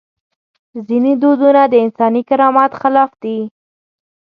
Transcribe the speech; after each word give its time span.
ځینې 0.87 1.11
دودونه 1.21 1.61
د 1.67 1.73
انساني 1.85 2.21
کرامت 2.29 2.71
خلاف 2.81 3.11
دي. 3.23 3.39